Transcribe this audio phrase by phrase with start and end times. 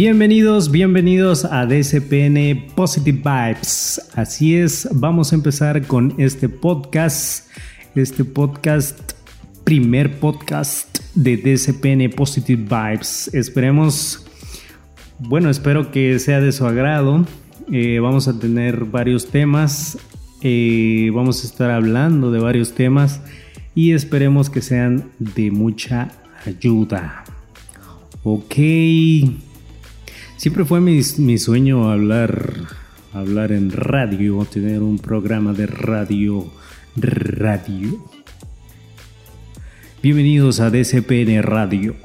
[0.00, 4.00] Bienvenidos, bienvenidos a DSPN Positive Vibes.
[4.14, 7.48] Así es, vamos a empezar con este podcast,
[7.96, 9.17] este podcast,
[9.68, 13.28] primer podcast de DSPN Positive Vibes.
[13.34, 14.26] Esperemos,
[15.18, 17.26] bueno, espero que sea de su agrado.
[17.70, 19.98] Eh, vamos a tener varios temas,
[20.40, 23.20] eh, vamos a estar hablando de varios temas
[23.74, 26.12] y esperemos que sean de mucha
[26.46, 27.24] ayuda.
[28.22, 28.54] Ok.
[30.38, 31.02] Siempre fue mi,
[31.36, 32.54] sueño hablar,
[33.12, 36.50] hablar en radio, tener un programa de radio,
[36.96, 38.02] radio.
[40.00, 41.96] Bienvenidos a DCPN Radio.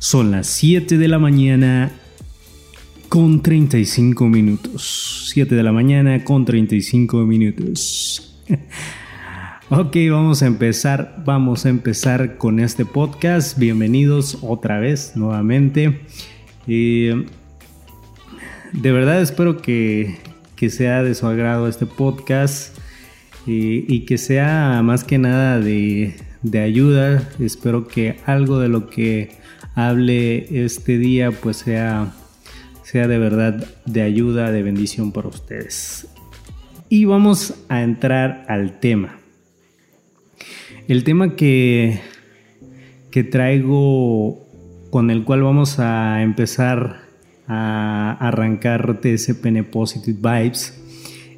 [0.00, 1.92] Son las 7 de la mañana
[3.08, 5.28] con 35 minutos.
[5.32, 8.36] 7 de la mañana con 35 minutos.
[9.70, 11.22] ok, vamos a empezar.
[11.24, 13.56] Vamos a empezar con este podcast.
[13.56, 16.00] Bienvenidos otra vez, nuevamente.
[16.66, 17.10] Y
[18.72, 20.18] de verdad espero que,
[20.68, 22.76] sea de su agrado este podcast
[23.46, 26.16] y, que sea más que nada de,
[26.58, 27.28] ayuda.
[27.38, 29.36] Espero que algo de lo que
[29.74, 32.12] hable este día pues sea,
[32.82, 36.08] sea de verdad de ayuda, de bendición para ustedes.
[36.88, 39.18] Y vamos a entrar al tema.
[40.88, 42.00] El tema que,
[43.10, 44.44] que traigo
[44.90, 47.02] con el cual vamos a empezar
[47.46, 50.76] a arrancar TSPN Positive Vibes.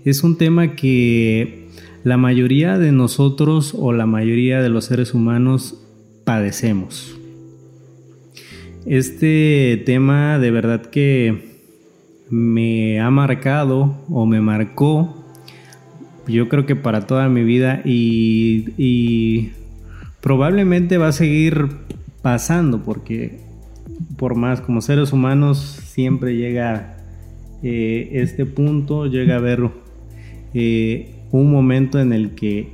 [0.05, 1.62] Es un tema que
[2.05, 5.83] la mayoría de nosotros o la mayoría de los seres humanos
[6.25, 7.17] padecemos.
[8.87, 11.61] Este tema de verdad que
[12.31, 15.23] me ha marcado o me marcó
[16.27, 19.51] yo creo que para toda mi vida y,
[20.21, 21.67] probablemente va a seguir
[22.23, 23.41] pasando, porque
[24.17, 26.97] por más como seres humanos siempre llega
[27.65, 29.69] eh, este punto, llega a haber
[30.55, 32.73] eh, un momento en el que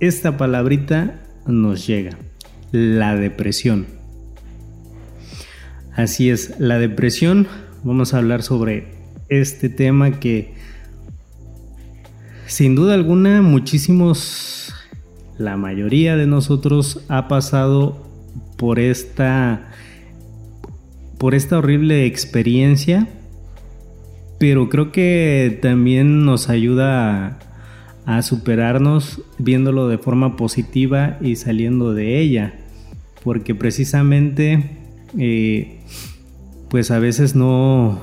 [0.00, 2.16] esta palabrita nos llega,
[2.70, 3.86] la depresión.
[5.94, 7.46] Así es, la depresión,
[7.84, 8.94] vamos a hablar sobre
[9.28, 10.54] este tema que
[12.46, 14.74] sin duda alguna muchísimos,
[15.38, 18.06] la mayoría de nosotros ha pasado
[18.56, 19.70] por esta,
[21.18, 23.08] por esta horrible experiencia,
[24.42, 27.38] pero creo que también nos ayuda
[28.04, 32.54] a, superarnos viéndolo de forma positiva y saliendo de ella,
[33.22, 34.80] porque precisamente
[35.16, 35.78] eh,
[36.68, 38.02] pues a veces no...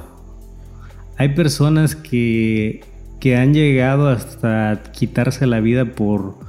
[1.17, 2.85] Hay personas que,
[3.19, 6.39] que han llegado hasta quitarse la vida por,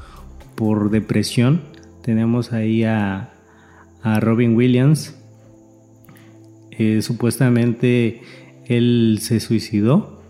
[0.55, 1.63] por depresión.
[2.05, 3.31] Tenemos ahí a,
[4.05, 5.17] a Robin Williams.
[6.71, 8.23] Eh, supuestamente
[8.71, 10.23] él se suicidó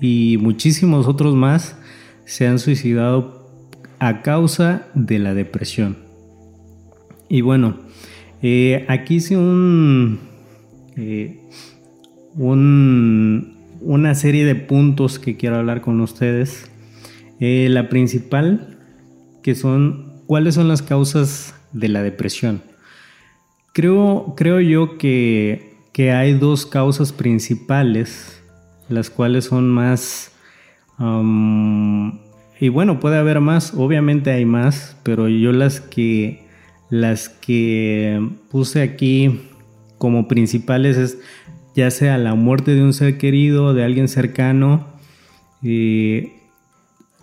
[0.00, 1.76] y muchísimos otros más
[2.24, 3.48] se han suicidado
[3.98, 5.96] a causa de la depresión.
[7.28, 7.78] Y bueno,
[8.40, 9.34] eh, aquí hice
[10.96, 11.40] eh,
[12.36, 16.70] un, una serie de puntos que quiero hablar con ustedes.
[17.40, 18.78] la principal,
[19.42, 22.62] que son cuáles son las causas de la depresión.
[23.72, 28.42] Creo, creo yo que, que hay dos causas principales,
[28.88, 30.32] las cuales son más...
[32.60, 36.46] y bueno, puede haber más, obviamente hay más, pero yo las que,
[36.90, 39.40] las que puse aquí
[39.98, 41.18] como principales es
[41.78, 44.86] ya sea la muerte de un ser querido, de alguien cercano,
[45.62, 46.32] eh,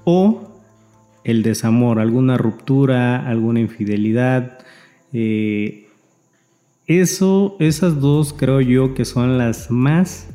[0.05, 0.61] o
[1.25, 4.59] el desamor, alguna ruptura, alguna infidelidad.
[5.11, 5.84] Eh,
[6.87, 10.27] eso, esas dos creo yo que son las más,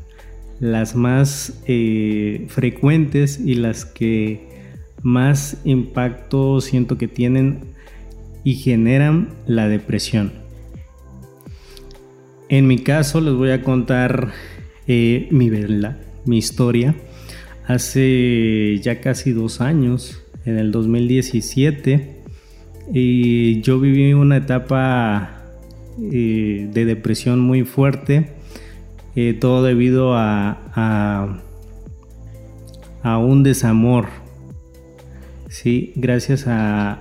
[0.58, 4.48] las más eh, frecuentes y las que
[5.02, 7.60] más impacto siento que tienen
[8.44, 10.32] y generan la depresión.
[12.48, 14.32] En mi caso les voy a contar
[14.88, 15.50] eh, mi,
[16.24, 16.96] mi historia.
[17.66, 22.22] Hace ya casi dos años en el 2017
[22.92, 25.39] y yo viví una etapa
[25.98, 28.32] eh, de depresión muy fuerte,
[29.16, 31.38] eh, todo debido a,
[33.02, 34.06] a, un desamor,
[35.48, 35.92] ¿sí?
[35.96, 36.98] gracias a,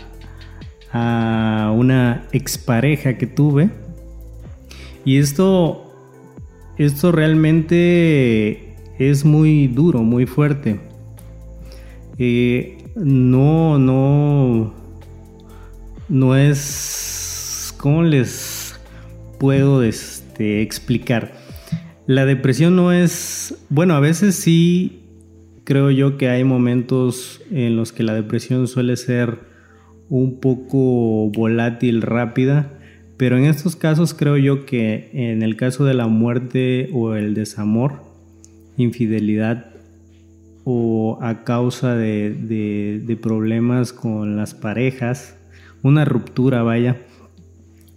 [0.91, 3.69] a una expareja que tuve.
[5.05, 5.93] Y esto,
[6.77, 10.79] esto realmente es muy duro, muy fuerte.
[12.17, 14.73] Eh, no, no,
[16.09, 18.58] no es, ¿cómo les
[19.39, 21.33] puedo este, explicar?
[22.05, 25.03] La depresión no es, bueno, a veces sí
[25.63, 29.39] creo yo que hay momentos en los que la depresión suele ser
[30.09, 32.79] un poco volátil, rápida,
[33.17, 37.35] pero en estos casos creo yo que en el caso de la muerte o el
[37.35, 38.01] desamor,
[38.77, 39.67] infidelidad
[40.63, 45.37] o a causa de, problemas con las parejas,
[45.83, 46.97] una ruptura, vaya,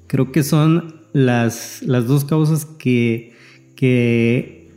[0.08, 3.32] creo que son las, las dos causas que,
[3.76, 4.70] que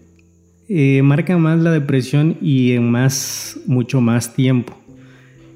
[0.68, 4.76] eh, marca más la depresión y en más, mucho más tiempo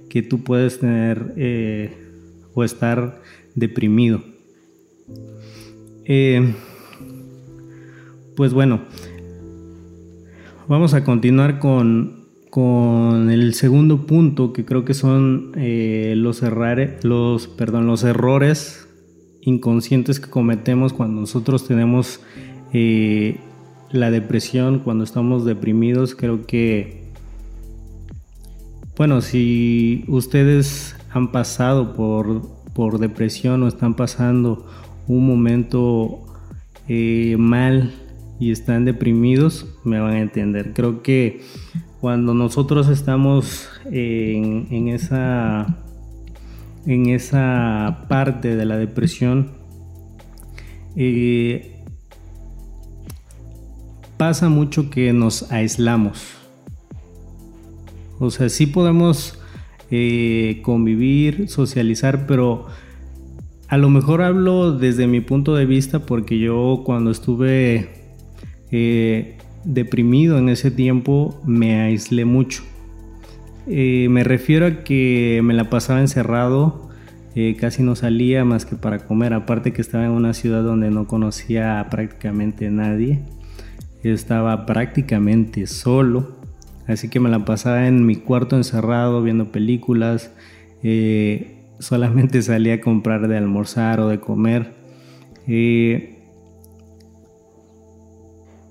[0.10, 1.96] que tú puedes tener eh,
[2.54, 3.22] o estar
[3.56, 4.24] deprimido.
[6.06, 6.54] Eh,
[8.36, 8.81] pues bueno,
[10.68, 16.42] vamos a continuar con, con, el segundo punto que creo que son los,
[17.04, 18.88] los, perdón, los errores
[19.41, 22.19] inconscientes que cometemos cuando nosotros tenemos
[23.91, 27.09] la depresión, cuando estamos deprimidos, creo que,
[28.95, 32.41] bueno, si ustedes han pasado por,
[32.74, 34.68] por depresión o están pasando
[35.07, 36.19] un momento
[36.88, 37.94] eh, mal
[38.39, 40.74] y están deprimidos, me van a entender.
[40.74, 41.42] Creo que
[42.00, 45.83] cuando nosotros estamos en, en esa
[46.86, 49.52] en esa parte de la depresión
[50.96, 51.84] eh,
[54.18, 56.36] pasa mucho que nos aislamos.
[58.20, 59.40] O sea, sí podemos
[59.92, 62.66] eh, convivir, socializar, pero
[63.70, 67.90] a lo mejor hablo desde mi punto de vista porque yo cuando estuve
[68.72, 72.64] eh, deprimido en ese tiempo me aislé mucho.
[73.69, 76.89] Eh, me refiero a que me la pasaba encerrado,
[77.57, 81.07] casi no salía más que para comer, aparte que estaba en una ciudad donde no
[81.07, 83.21] conocía prácticamente nadie
[84.04, 86.36] estaba prácticamente solo,
[86.88, 90.33] así que me la pasaba en mi cuarto encerrado viendo películas,
[90.83, 94.74] eh, solamente salía a comprar de almorzar o de comer.
[95.48, 96.16] Eh,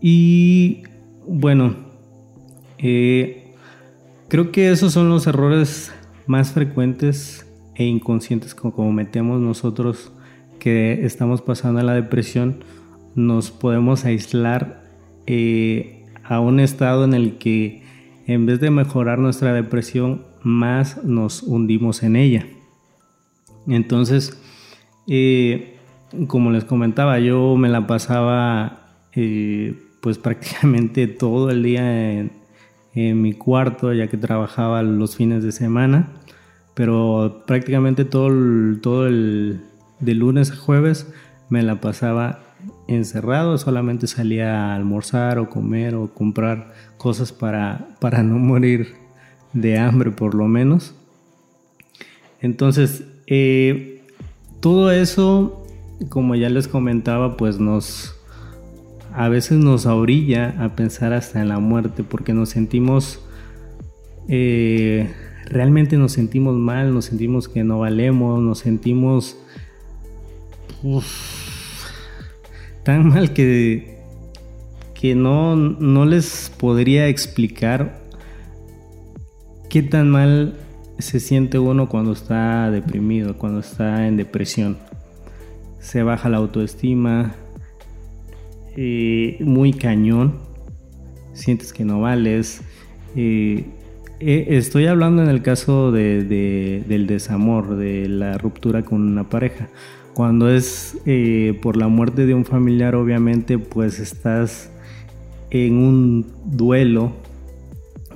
[0.00, 0.82] y
[1.26, 1.76] bueno,
[2.78, 3.47] eh,
[4.28, 5.92] creo que esos son los errores
[6.26, 10.12] más frecuentes e inconscientes que cometemos nosotros
[10.58, 12.64] que estamos pasando a la depresión.
[13.14, 14.82] Nos podemos aislar
[15.26, 17.82] eh, a un estado en el que
[18.26, 22.46] en vez de mejorar nuestra depresión, más nos hundimos en ella.
[23.66, 24.38] Entonces,
[25.06, 25.78] eh,
[26.26, 32.32] como les comentaba, yo me la pasaba eh, pues prácticamente todo el día en,
[32.94, 36.08] mi cuarto, ya que trabajaba los fines de semana,
[36.74, 38.30] pero prácticamente todo
[38.80, 39.60] todo el
[40.00, 41.12] de lunes a jueves
[41.48, 42.40] me la pasaba
[42.88, 48.94] encerrado, solamente salía a almorzar o comer o comprar cosas para, para no morir
[49.52, 50.94] de hambre por lo menos.
[52.40, 54.02] Entonces, eh,
[54.60, 55.66] todo eso,
[56.08, 58.17] como ya les comentaba, pues nos
[59.14, 63.20] a veces nos orilla a pensar hasta en la muerte porque nos sentimos
[64.28, 65.10] eh,
[65.46, 69.38] realmente nos sentimos mal, nos sentimos que no valemos, nos sentimos
[72.84, 73.98] tan mal que,
[74.94, 78.00] que no, no les podría explicar
[79.70, 80.58] qué tan mal
[80.98, 84.78] se siente uno cuando está deprimido, cuando está en depresión.
[85.78, 87.34] Se baja la autoestima,
[88.76, 90.34] eh, muy cañón,
[91.32, 92.62] sientes que no vales.
[93.16, 93.64] Eh,
[94.20, 99.68] eh, estoy hablando en el caso del desamor, de la ruptura con una pareja.
[100.14, 100.96] Cuando es
[101.62, 104.70] por la muerte de un familiar, obviamente, pues estás
[105.50, 107.12] en un duelo,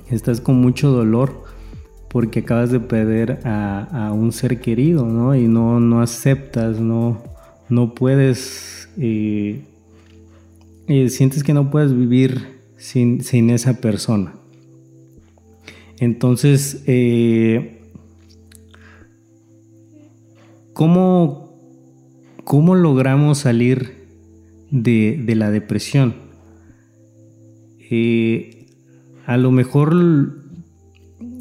[0.09, 1.43] estás con mucho dolor
[2.13, 5.33] porque acabas de perder a, un ser querido, ¿no?
[5.35, 7.23] Y no, no aceptas, no,
[7.69, 8.87] no puedes,
[10.87, 14.33] eh, sientes que no puedes vivir sin, sin esa persona.
[15.99, 16.83] Entonces,
[20.73, 21.43] ¿cómo,
[22.43, 24.05] ¿Cómo logramos salir
[24.69, 26.15] de, la depresión?
[27.89, 28.67] Eh,
[29.25, 30.43] a lo mejor,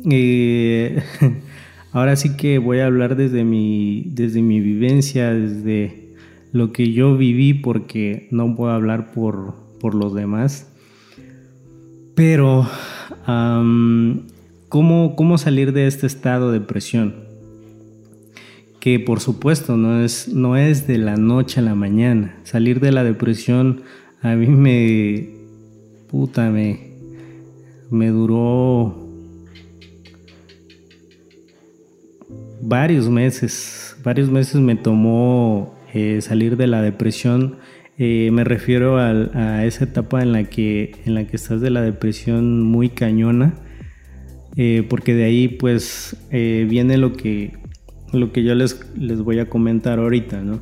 [0.08, 1.02] eh,
[1.92, 6.01] ahora sí que voy a hablar desde mi, desde mi vivencia, desde
[6.52, 10.70] lo que yo viví porque no puedo hablar por, por los demás.
[12.14, 12.68] Pero,
[14.68, 17.14] ¿cómo, ¿cómo salir de este estado de presión?
[18.80, 22.36] Que por supuesto no es, no es de la noche a la mañana.
[22.44, 23.82] Salir de la depresión
[24.20, 25.30] a mí me...
[26.08, 26.92] puta, me,
[27.90, 29.02] me duró
[32.60, 37.56] varios meses, varios meses me tomó eh, salir de la depresión.
[37.98, 41.82] Eh, me refiero a, esa etapa en la, que, en la que estás de la
[41.82, 43.54] depresión muy cañona,
[44.56, 47.52] eh, porque de ahí pues viene lo que,
[48.12, 50.60] lo que yo les, les voy a comentar ahorita, ¿no?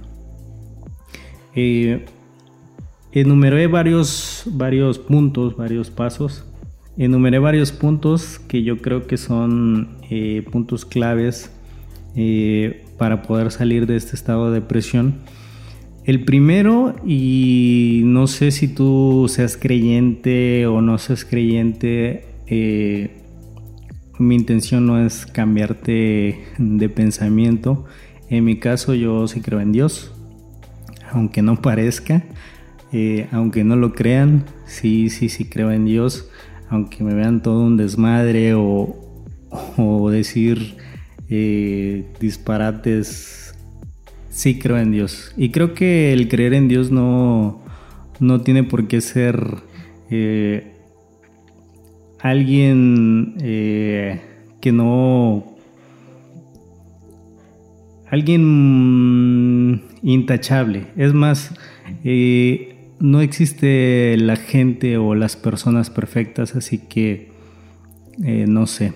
[3.12, 6.44] enumeré varios, varios puntos, varios pasos.
[6.96, 9.96] Enumeré varios puntos que yo creo que son
[10.50, 11.50] puntos claves
[13.00, 15.14] para poder salir de este estado de depresión.
[16.04, 23.22] El primero, y no sé si tú seas creyente o no seas creyente, eh,
[24.18, 27.86] mi intención no es cambiarte de pensamiento.
[28.28, 30.12] En mi caso yo sí creo en Dios,
[31.10, 32.22] aunque no parezca,
[32.92, 36.28] eh, aunque no lo crean, sí, sí, sí creo en Dios,
[36.68, 38.94] aunque me vean todo un desmadre o,
[39.78, 40.76] o decir
[41.32, 43.54] eh, disparates,
[44.30, 45.32] sí creo en Dios.
[45.36, 47.62] Y creo que el creer en Dios no,
[48.18, 49.40] no tiene por qué ser
[50.10, 50.74] eh,
[52.18, 54.20] alguien eh,
[54.60, 55.46] que no...
[58.08, 60.88] Alguien intachable.
[60.96, 61.54] Es más,
[62.98, 67.30] no existe la gente o las personas perfectas, así que
[68.18, 68.94] no sé.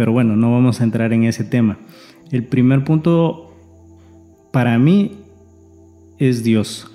[0.00, 1.76] Pero bueno, no vamos a entrar en ese tema.
[2.30, 3.54] El primer punto
[4.50, 5.18] para mí
[6.18, 6.90] es Dios.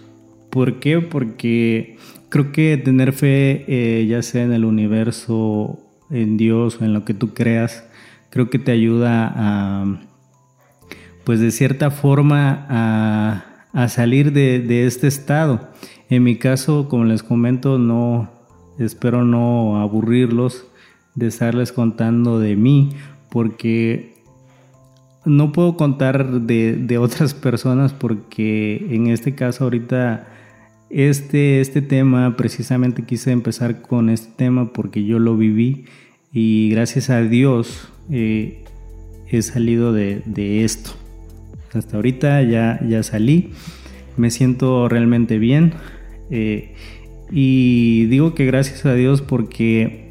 [0.50, 1.02] ¿Por qué?
[1.02, 1.98] Porque
[2.30, 5.78] creo que tener fe, eh, ya sea en el universo,
[6.10, 7.88] en Dios o en lo que tú creas,
[8.32, 10.02] creo que te ayuda a,
[11.26, 12.66] pues de cierta forma,
[13.72, 15.70] a, salir de, de, este estado.
[16.10, 18.32] En mi caso, como les comento, no
[18.80, 20.66] espero no aburrirlos
[21.16, 22.90] de estarles contando de mí,
[23.30, 24.16] porque
[25.26, 30.28] no puedo contar de, otras personas porque en este caso ahorita
[30.90, 35.86] este, este tema, precisamente quise empezar con este tema porque yo lo viví
[36.32, 38.64] y gracias a Dios eh,
[39.28, 40.92] he salido de, esto.
[41.74, 43.52] Hasta ahorita ya, ya salí,
[44.16, 45.74] me siento realmente bien
[46.30, 46.76] eh,
[47.32, 50.05] y digo que gracias a Dios porque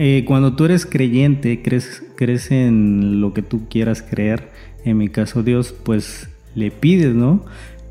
[0.00, 4.48] eh, cuando tú eres creyente, crees, crees en lo que tú quieras creer,
[4.84, 7.44] en mi caso Dios, pues le pides, ¿no?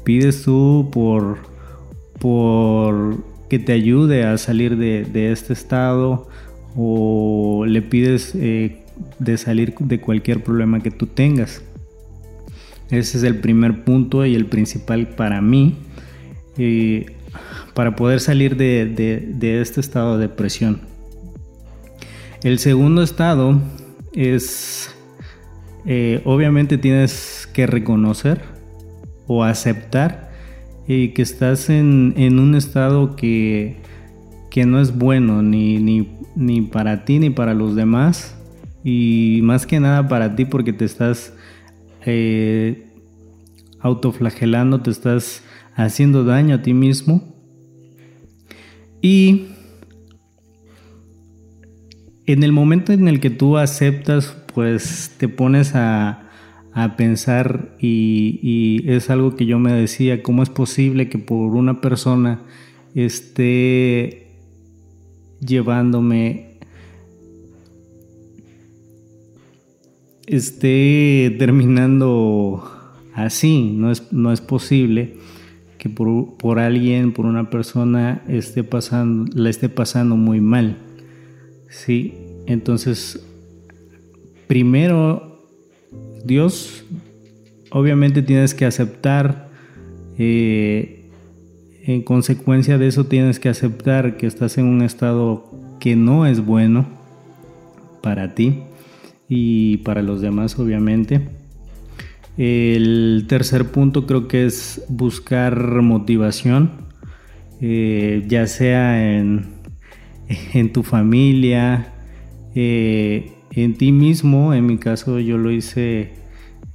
[0.05, 1.39] Pides tú por,
[2.17, 6.29] por que te ayude a salir de, este estado
[6.77, 8.77] o le pides eh,
[9.19, 11.61] de salir de cualquier problema que tú tengas.
[12.89, 15.75] Ese es el primer punto y el principal para mí,
[16.57, 17.05] eh,
[17.73, 20.95] para poder salir de, de este estado de depresión.
[22.43, 23.59] El segundo estado
[24.13, 24.93] es,
[25.85, 28.41] eh, obviamente tienes que reconocer
[29.25, 30.31] o aceptar
[30.87, 33.77] eh, que estás en, un estado que,
[34.65, 35.77] no es bueno ni,
[36.35, 38.35] ni, para ti ni para los demás
[38.83, 41.33] y más que nada para ti porque te estás
[42.07, 42.87] eh,
[43.79, 45.43] autoflagelando, te estás
[45.75, 47.35] haciendo daño a ti mismo.
[49.01, 49.47] Y
[52.27, 56.23] en el momento en el que tú aceptas, pues te pones a,
[56.95, 62.41] pensar y, es algo que yo me decía, ¿cómo es posible que por una persona
[62.93, 64.27] esté
[65.39, 66.59] llevándome,
[70.27, 72.69] esté terminando
[73.15, 73.71] así?
[73.73, 75.15] No es, no es posible
[75.79, 80.77] que por, por alguien, por una persona esté pasando, la esté pasando muy mal.
[81.69, 82.13] Sí,
[82.45, 83.25] entonces,
[84.47, 85.45] primero,
[86.23, 86.85] Dios,
[87.71, 89.49] obviamente tienes que aceptar,
[90.17, 91.09] eh,
[91.83, 96.45] en consecuencia de eso tienes que aceptar que estás en un estado que no es
[96.45, 96.87] bueno
[98.01, 98.61] para ti
[99.29, 101.29] y para los demás, obviamente.
[102.37, 106.71] El tercer punto creo que es buscar motivación,
[107.61, 109.56] eh, ya sea en
[110.53, 111.93] en tu familia,
[112.55, 114.53] eh, en ti mismo.
[114.53, 116.11] En mi caso yo lo hice,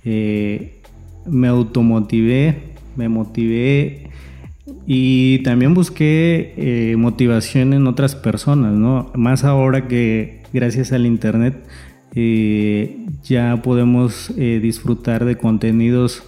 [0.04, 0.80] eh,
[1.26, 4.10] me automotivé me motivé
[4.86, 9.10] y también busqué eh, motivación en otras personas, ¿no?
[9.14, 11.64] Más ahora que gracias al Internet
[12.14, 16.22] eh, ya podemos disfrutar de contenidos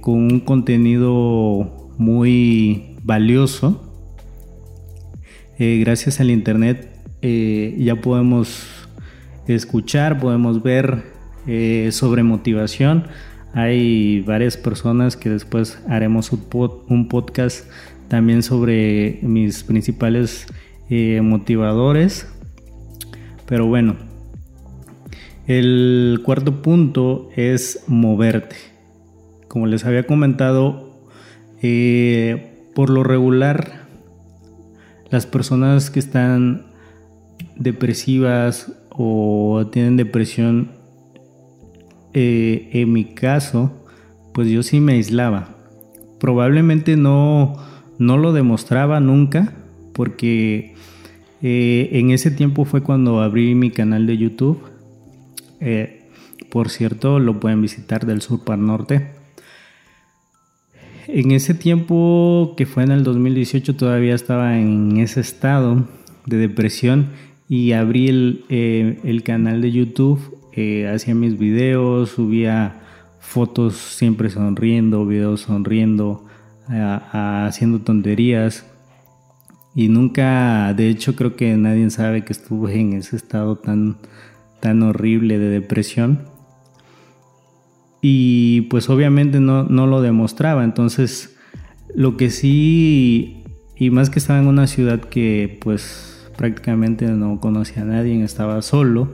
[0.00, 3.93] con un contenido muy valioso.
[5.58, 6.90] Gracias al Internet
[7.22, 8.66] ya podemos
[9.46, 11.04] escuchar, podemos ver
[11.90, 13.04] sobre motivación
[13.54, 17.70] hay varias personas que después haremos un, podcast
[18.08, 20.46] también sobre mis principales
[20.90, 22.26] eh, motivadores.
[23.46, 23.94] Pero bueno,
[25.46, 28.56] el cuarto punto es moverte.
[29.46, 31.08] Como les había comentado,
[31.62, 33.83] eh, por lo regular,
[35.14, 36.66] las personas que están
[37.54, 40.72] depresivas o tienen depresión
[42.14, 43.70] eh, en mi caso,
[44.32, 45.54] pues yo sí me aislaba.
[46.18, 47.54] Probablemente no,
[48.00, 49.52] no lo demostraba nunca,
[49.92, 50.74] porque
[51.42, 54.64] eh, en ese tiempo fue cuando abrí mi canal de YouTube.
[55.60, 56.08] Eh,
[56.50, 59.13] por cierto, lo pueden visitar del sur para el norte.
[61.06, 65.86] En ese tiempo, que fue en el 2018, todavía estaba en ese estado
[66.26, 67.10] de depresión
[67.48, 70.34] y abrí el, el canal de YouTube
[70.92, 72.80] hacía mis videos, subía
[73.20, 76.24] fotos siempre sonriendo, videos sonriendo,
[76.68, 78.66] haciendo tonterías.
[79.74, 83.96] Y nunca, de hecho creo que nadie sabe que estuve en ese estado tan,
[84.60, 86.33] tan horrible de depresión.
[88.06, 90.62] Y pues obviamente no, no lo demostraba.
[90.62, 91.38] Entonces,
[91.94, 93.44] lo que sí,
[93.76, 98.60] y más que estaba en una ciudad que pues prácticamente no conocía a nadie, estaba
[98.60, 99.08] solo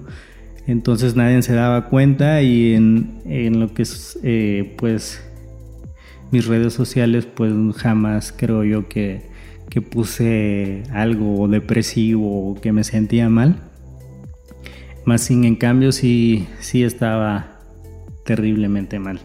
[0.70, 5.20] entonces nadie se daba cuenta y en, lo que es eh, pues
[6.30, 9.28] mis redes sociales pues jamás creo yo que,
[9.90, 13.70] puse algo depresivo o que me sentía mal.
[15.05, 17.60] Más sin en cambio sí, sí estaba
[18.31, 19.19] terriblemente mal.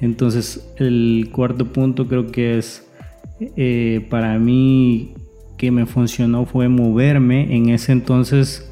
[0.00, 2.84] Entonces el cuarto punto creo que es
[3.56, 5.14] eh, para mí
[5.56, 7.54] que me funcionó fue moverme.
[7.54, 8.68] En ese entonces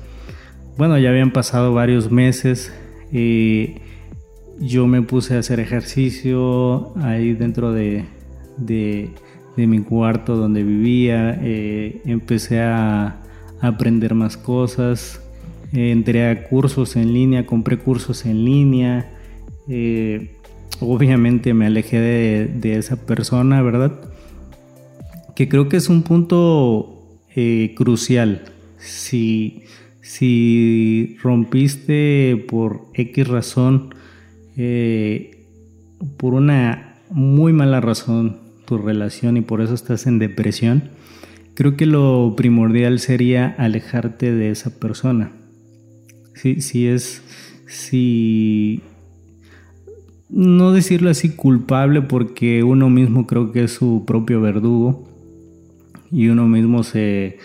[0.77, 2.73] bueno, ya habían pasado varios meses.
[3.13, 3.75] y
[4.61, 8.05] yo me puse a hacer ejercicio ahí dentro de,
[9.57, 11.39] mi cuarto donde vivía.
[11.43, 13.23] Eh, empecé a,
[13.61, 15.23] aprender más cosas.
[15.73, 19.20] entré a cursos en línea, compré cursos en línea.
[19.71, 20.37] Eh,
[20.81, 24.01] obviamente me alejé de, esa persona, ¿verdad?
[25.35, 28.43] Que creo que es un punto eh, crucial.
[28.79, 29.63] Si
[30.11, 33.95] si rompiste por X razón,
[34.57, 35.47] eh,
[36.17, 40.91] por una muy mala razón tu relación y por eso estás en depresión,
[41.55, 45.31] creo que lo primordial sería alejarte de esa persona.
[46.35, 47.23] Si, si es,
[47.69, 48.83] si,
[50.31, 55.09] no decirlo así culpable porque uno mismo creo que es su propio verdugo
[56.11, 57.39] y uno mismo se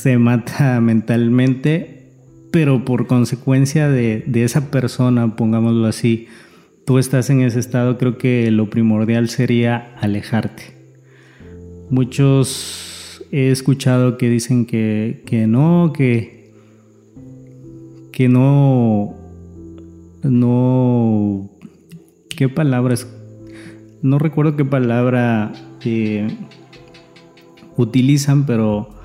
[0.00, 2.06] se mata mentalmente,
[2.50, 6.26] pero por consecuencia de, esa persona, pongámoslo así,
[6.86, 10.74] tú estás en ese estado, creo que lo primordial sería alejarte.
[11.90, 16.52] Muchos he escuchado que dicen que, que no, que,
[18.12, 19.14] que no,
[20.22, 21.50] no,
[22.28, 23.06] ¿qué palabras?
[24.02, 25.52] No recuerdo qué palabra
[25.84, 26.28] eh,
[27.76, 29.00] utilizan, pero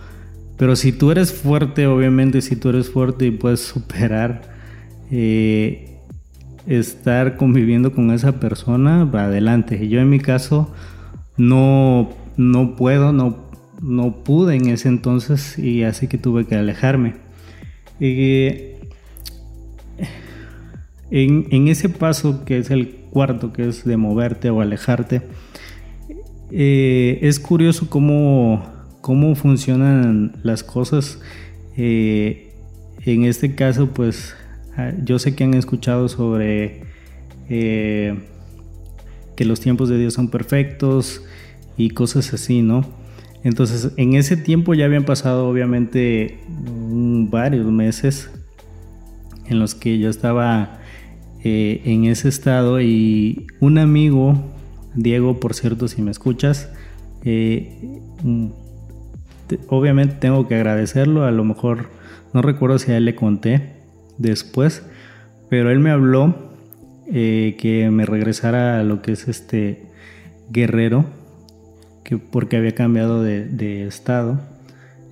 [0.58, 4.41] pero si tú eres fuerte, obviamente, si tú eres fuerte y puedes superar
[5.12, 5.99] eh,
[6.65, 9.88] estar conviviendo con esa persona, adelante.
[9.89, 10.73] Yo en mi caso
[11.38, 13.49] no, no puedo, no,
[13.82, 17.15] no pude en ese entonces y así que tuve que alejarme.
[21.11, 25.21] En, ese paso que es el cuarto, que es de moverte o alejarte,
[26.51, 31.19] eh, es curioso cómo cómo funcionan las cosas.
[31.77, 32.49] Eh,
[33.05, 34.35] en este caso, pues
[34.77, 36.81] ah, yo sé que han escuchado sobre
[37.49, 38.17] eh,
[39.35, 41.21] que los tiempos de Dios son perfectos
[41.77, 42.83] y cosas así, ¿no?
[43.43, 48.31] Entonces, en ese tiempo ya habían pasado obviamente varios meses
[49.45, 50.79] en los que yo estaba
[51.45, 54.36] eh, en ese estado y un amigo,
[54.95, 56.71] Diego, por cierto, si me escuchas,
[59.67, 61.89] obviamente tengo que agradecerlo, a lo mejor
[62.34, 63.75] no recuerdo si a él le conté
[64.17, 64.84] después,
[65.49, 66.36] pero él me habló
[67.08, 69.84] eh, que me regresara a lo que es este
[70.49, 71.05] guerrero,
[72.03, 74.41] que porque había cambiado de, estado.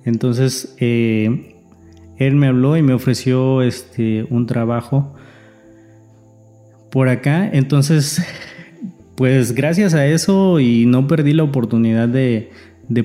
[0.04, 1.54] Entonces eh,
[2.18, 5.13] él me habló y me ofreció este, un trabajo
[6.94, 7.46] por acá.
[7.52, 8.24] Entonces,
[9.16, 12.50] pues gracias a eso y no perdí la oportunidad de,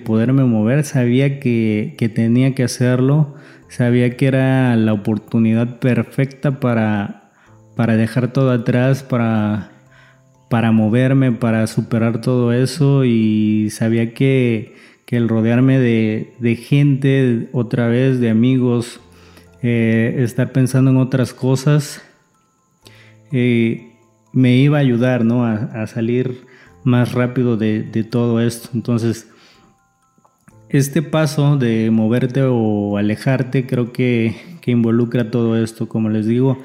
[0.06, 0.86] poderme mover.
[0.86, 3.36] Sabía que, que tenía que hacerlo.
[3.68, 7.20] Sabía que era la oportunidad perfecta para
[7.80, 9.72] para dejar todo atrás, para,
[10.50, 14.76] para moverme, para superar todo eso y sabía que,
[15.08, 19.00] el rodearme de, gente otra vez, de amigos,
[19.62, 22.02] eh, estar pensando en otras cosas,
[23.32, 25.46] me iba a ayudar ¿no?
[25.46, 26.46] a, salir
[26.84, 28.70] más rápido de, todo esto.
[28.74, 29.30] Entonces,
[30.70, 35.88] este paso de moverte o alejarte creo que, que involucra todo esto.
[35.88, 36.62] Como les digo,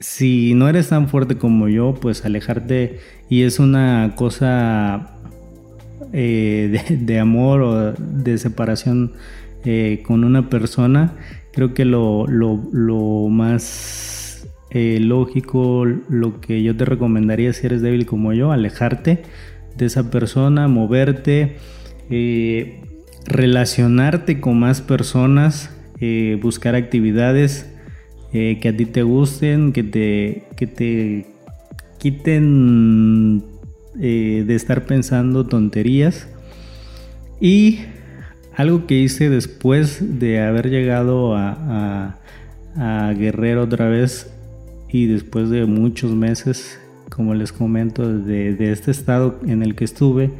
[0.00, 5.20] si no eres tan fuerte como yo, pues alejarte y es una cosa
[6.12, 9.12] eh, de, amor o de separación
[9.64, 11.12] eh, con una persona,
[11.52, 12.26] creo que lo,
[13.28, 14.19] más
[14.70, 19.22] eh, lógico, lo que yo te recomendaría si eres débil como yo, alejarte
[19.76, 21.56] de esa persona, moverte,
[23.26, 25.70] relacionarte con más personas,
[26.40, 27.70] buscar actividades
[28.32, 31.26] eh, que a ti te gusten, que te, que te
[31.98, 33.42] quiten
[34.00, 36.28] eh, de estar pensando tonterías.
[37.40, 37.80] Y
[38.54, 42.16] algo que hice después de haber llegado a,
[43.18, 44.32] Guerrero otra vez
[44.92, 49.84] y después de muchos meses, como les comento, de, de, este estado en el que
[49.84, 50.30] estuve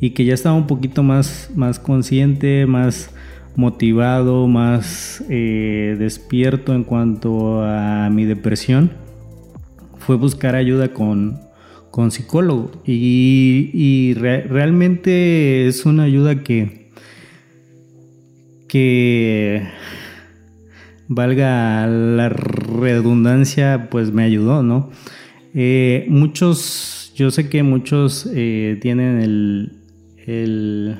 [0.00, 3.10] y que ya estaba un poquito más, más consciente, más
[3.56, 8.90] motivado, más eh, despierto en cuanto a mi depresión,
[9.98, 11.40] fue buscar ayuda con,
[11.90, 12.72] con psicólogo.
[12.84, 16.90] Y, realmente es una ayuda que,
[18.68, 19.66] que
[21.14, 24.90] valga la redundancia, pues me ayudó, ¿no?
[25.54, 29.72] Eh, muchos, yo sé que muchos eh, tienen el,
[30.26, 30.96] el,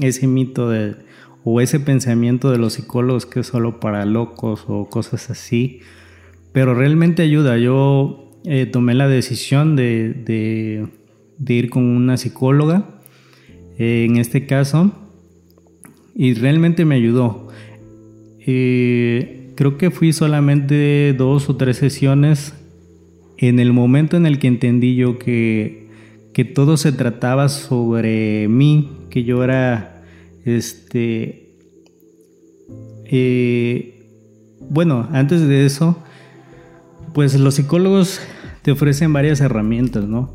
[0.00, 0.96] ese mito de
[1.44, 5.80] o ese pensamiento de los psicólogos que es solo para locos o cosas así,
[6.52, 7.58] pero realmente ayuda.
[7.58, 10.88] Yo eh, tomé la decisión de,
[11.46, 13.00] ir con una psicóloga,
[13.76, 14.92] en este caso,
[16.14, 17.48] y realmente me ayudó.
[19.54, 22.54] Creo que fui solamente dos o tres sesiones
[23.38, 25.88] en el momento en el que entendí yo que,
[26.32, 30.02] que todo se trataba sobre mí, que yo era
[30.44, 31.56] este.
[33.04, 34.06] Eh,
[34.60, 36.02] bueno, antes de eso,
[37.12, 38.20] pues los psicólogos
[38.62, 40.34] te ofrecen varias herramientas, ¿no?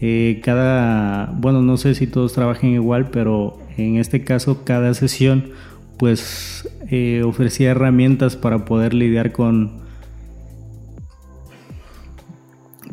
[0.00, 5.52] Eh, cada, bueno, no sé si todos trabajen igual, pero en este caso cada sesión
[5.96, 9.82] pues eh, ofrecía herramientas para poder lidiar con,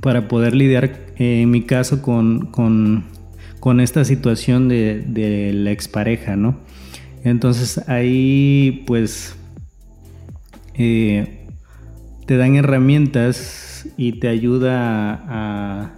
[0.02, 3.04] para poder lidiar en mi caso con, con
[3.60, 6.58] con esta situación de, la expareja, ¿no?
[7.24, 9.36] Entonces ahí pues
[10.76, 11.48] eh,
[12.26, 15.94] te dan herramientas y te ayuda a,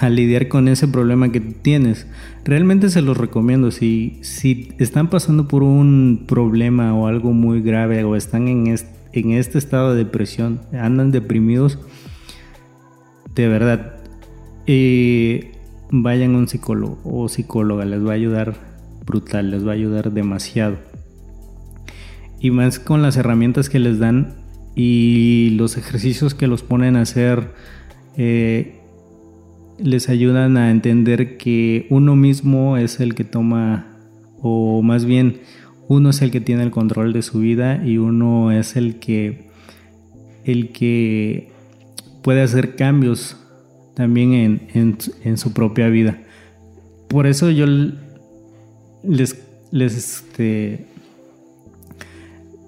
[0.00, 2.06] a, lidiar con ese problema que tienes.
[2.46, 3.72] Realmente se los recomiendo.
[3.72, 8.78] Si, si están pasando por un problema o algo muy grave o están en
[9.12, 11.78] en este estado de depresión, andan deprimidos,
[13.34, 13.96] de verdad,
[14.66, 15.52] eh,
[15.90, 18.54] vayan a un psicólogo o psicóloga, les va a ayudar
[19.04, 20.76] brutal, les va a ayudar demasiado.
[22.38, 24.36] Y más con las herramientas que les dan
[24.76, 27.50] y los ejercicios que los ponen a hacer,
[28.16, 28.75] eh,
[29.78, 33.86] les ayudan a entender que uno mismo es el que toma,
[34.40, 35.40] o más bien,
[35.88, 39.48] uno es el que tiene el control de su vida y uno es el que,
[40.44, 41.48] el que
[42.22, 43.36] puede hacer cambios
[43.94, 46.18] también en, su propia vida.
[47.08, 47.66] Por eso yo
[49.04, 50.86] les, les, este,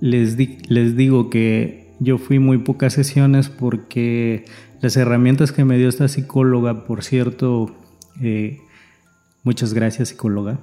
[0.01, 0.37] les,
[0.71, 4.45] les digo que yo fui muy pocas sesiones porque
[4.81, 7.75] las herramientas que me dio esta psicóloga, por cierto,
[8.21, 8.61] eh,
[9.43, 10.59] muchas gracias psicóloga,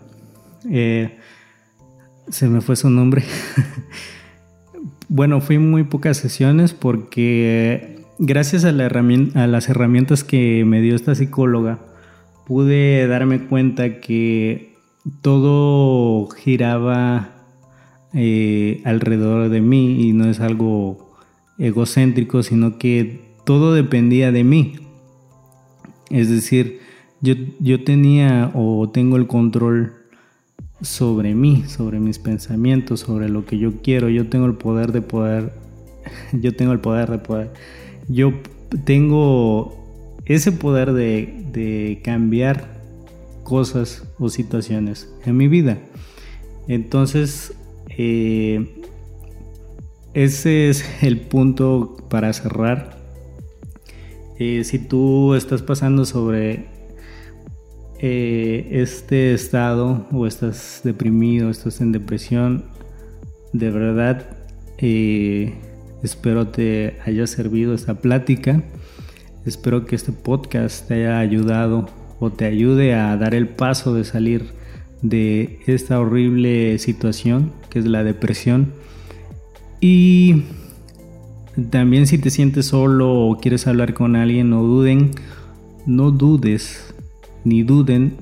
[0.70, 1.18] eh,
[2.30, 3.24] se me fue su nombre.
[5.10, 11.80] bueno, fui muy pocas sesiones porque gracias a, las herramientas que me dio esta psicóloga,
[12.46, 14.76] pude darme cuenta que
[15.22, 17.32] todo giraba
[18.14, 21.18] eh, alrededor de mí y no es algo
[21.58, 24.76] egocéntrico, sino que todo dependía de mí.
[26.10, 26.80] Es decir,
[27.22, 29.94] yo, yo tenía o tengo el control
[30.82, 34.10] sobre mí, sobre mis pensamientos, sobre lo que yo quiero.
[34.10, 35.54] Yo tengo el poder de poder,
[36.34, 37.54] yo tengo el poder de poder,
[38.08, 38.34] yo
[38.84, 42.76] tengo ese poder de, de cambiar
[43.44, 45.78] cosas o situaciones en mi vida.
[46.68, 47.54] Entonces,
[47.98, 48.82] eh,
[50.14, 52.95] ese es el punto para cerrar.
[54.38, 56.68] Eh, si tú estás pasando sobre
[58.00, 62.66] eh, este estado o estás deprimido, estás en depresión,
[63.54, 64.38] de verdad
[66.04, 68.62] espero te haya servido esta plática.
[69.46, 71.88] Espero que este podcast te haya ayudado
[72.20, 74.46] o te ayude a dar el paso de salir
[75.02, 78.74] de esta horrible situación que es la depresión.
[79.80, 80.44] Y
[81.70, 85.12] también si te sientes solo o quieres hablar con alguien, no duden,
[85.86, 86.94] no dudes
[87.44, 88.18] ni duden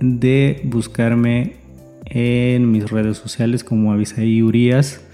[0.00, 1.56] de buscarme
[2.06, 5.04] en mis redes sociales como Avisaí Urias.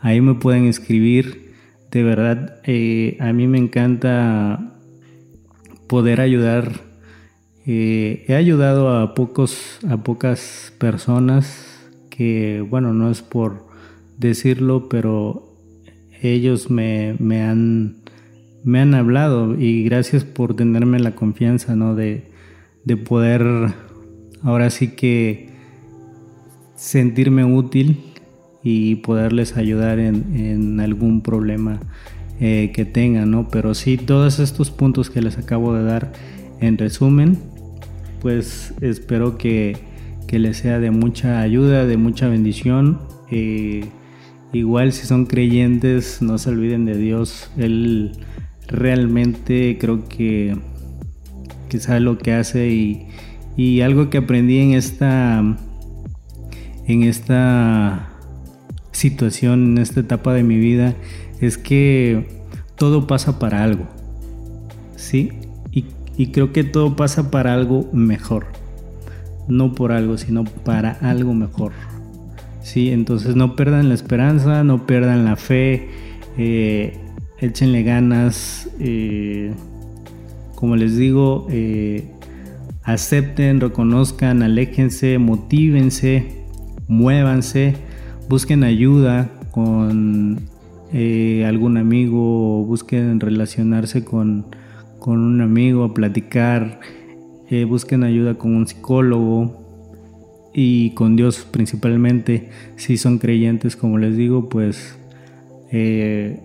[0.00, 1.54] Ahí me pueden escribir.
[1.90, 4.74] De verdad, eh, a mí me encanta
[5.86, 6.88] poder ayudar
[7.70, 13.66] eh, he ayudado a pocos, a pocas personas que, bueno, no es por
[14.16, 15.47] decirlo, pero
[16.22, 17.96] ellos me, han,
[18.64, 21.94] me han hablado y gracias por tenerme la confianza, ¿no?
[21.94, 22.24] De,
[23.06, 23.44] poder
[24.42, 25.50] ahora sí que
[26.74, 28.00] sentirme útil
[28.62, 31.80] y poderles ayudar en, algún problema
[32.40, 33.48] eh, que tengan, ¿no?
[33.48, 36.12] Pero sí, todos estos puntos que les acabo de dar
[36.60, 37.38] en resumen,
[38.20, 39.76] pues espero que,
[40.30, 43.00] les sea de mucha ayuda, de mucha bendición.
[43.30, 43.84] Eh,
[44.52, 47.50] igual si son creyentes, no se olviden de Dios.
[47.56, 48.12] Él
[48.66, 50.56] realmente creo que,
[51.68, 53.06] que sabe lo que hace y,
[53.56, 55.42] y algo que aprendí en esta,
[56.86, 58.10] en esta
[58.92, 60.94] situación, en esta etapa de mi vida,
[61.40, 62.44] es que
[62.76, 63.86] todo pasa para algo.
[64.96, 65.32] ¿Sí?
[66.18, 68.46] Y creo que todo pasa para algo mejor.
[69.46, 71.70] No por algo, sino para algo mejor.
[72.68, 75.88] Sí, entonces no pierdan la esperanza, no pierdan la fe,
[76.36, 76.98] eh,
[77.38, 78.68] échenle ganas.
[78.78, 79.54] Eh,
[80.54, 82.10] como les digo, eh,
[82.82, 86.44] acepten, reconozcan, aléjense, motívense,
[86.88, 87.74] muévanse,
[88.28, 90.38] busquen ayuda con
[91.46, 94.44] algún amigo, busquen relacionarse con
[94.98, 96.80] con un amigo, platicar,
[97.66, 99.67] busquen ayuda con un psicólogo
[100.60, 102.50] y con Dios principalmente.
[102.74, 104.98] Si son creyentes, como les digo, pues
[105.70, 106.40] eh,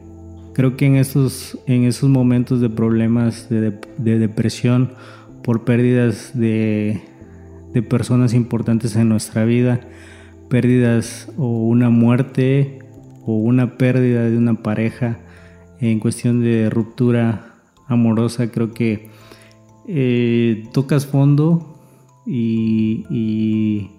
[0.54, 4.94] creo que en esos, en esos momentos de problemas de, depresión
[5.44, 7.02] por pérdidas de,
[7.74, 9.82] de personas importantes en nuestra vida,
[10.48, 12.80] pérdidas o una muerte
[13.26, 15.18] o una pérdida de una pareja
[15.80, 17.56] en cuestión de ruptura
[17.88, 19.10] amorosa, creo que
[19.88, 21.74] eh, tocas fondo
[22.26, 23.90] y,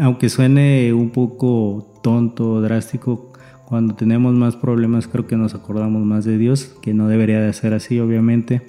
[0.00, 3.32] aunque suene un poco tonto, drástico,
[3.66, 7.52] cuando tenemos más problemas creo que nos acordamos más de Dios, que no debería de
[7.52, 8.62] ser así obviamente.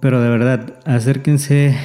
[0.00, 1.76] Pero de verdad, acérquense,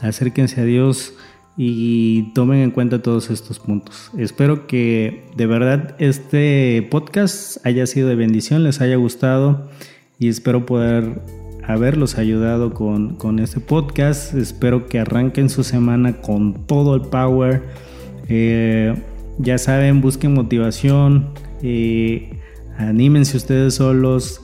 [0.00, 1.14] acérquense a Dios
[1.56, 4.10] y tomen en cuenta todos estos puntos.
[4.16, 9.68] Espero que de verdad este podcast haya sido de bendición, les haya gustado
[10.18, 11.20] y espero poder
[11.68, 14.34] haberlos ayudado con, este podcast.
[14.34, 17.62] Espero que arranquen su semana con todo el power.
[18.28, 18.94] Eh,
[19.38, 21.28] ya saben, busquen motivación,
[21.62, 22.32] eh,
[22.76, 24.40] anímense ustedes solos.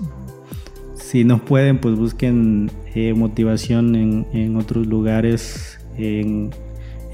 [0.95, 6.51] Si no pueden, pues busquen eh, motivación en, en otros lugares, en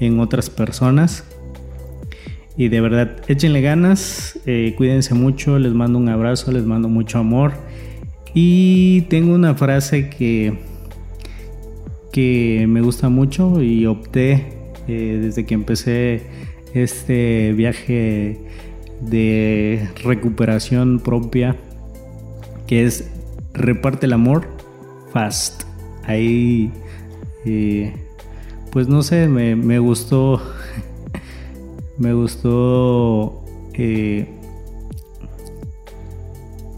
[0.01, 1.23] en otras personas.
[2.57, 7.19] Y de verdad, échenle ganas, eh, cuídense mucho, les mando un abrazo, les mando mucho
[7.19, 7.53] amor.
[8.33, 10.53] Y tengo una frase que,
[12.11, 14.53] que me gusta mucho y opté
[14.87, 16.23] eh, desde que empecé
[16.73, 18.39] este viaje
[19.01, 21.57] de recuperación propia,
[22.67, 23.11] que es
[23.53, 24.47] reparte el amor
[25.11, 25.63] fast.
[26.05, 26.71] Ahí
[27.45, 27.93] eh,
[28.71, 30.41] pues no sé, me, gustó,
[31.97, 34.27] me gustó eh,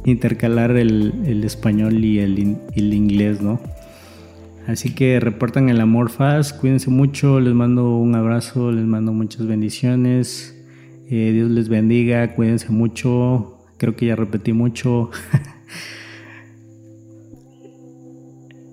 [0.05, 2.39] intercalar el, español y el,
[2.93, 3.59] inglés, ¿no?
[4.67, 9.45] Así que reportan el amor fast, cuídense mucho, les mando un abrazo, les mando muchas
[9.45, 10.57] bendiciones,
[11.09, 15.11] eh, Dios les bendiga, cuídense mucho, creo que ya repetí mucho.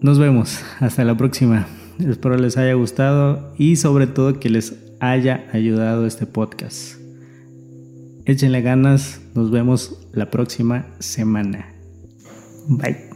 [0.01, 0.61] Nos vemos.
[0.79, 1.67] Hasta la próxima.
[1.99, 6.95] Espero les haya gustado y sobre todo que les haya ayudado este podcast.
[8.25, 9.20] Échenle ganas.
[9.35, 11.73] Nos vemos la próxima semana.
[12.69, 13.10] Bye.